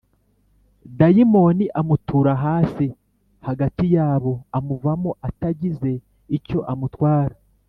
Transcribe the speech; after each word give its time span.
dayimoni 0.97 1.65
amutura 1.79 2.33
hasi 2.43 2.85
hagati 3.47 3.85
yabo, 3.95 4.33
amuvamo 4.57 5.11
atagize 5.27 5.91
icyo 6.37 6.59
amutwara” 6.73 7.35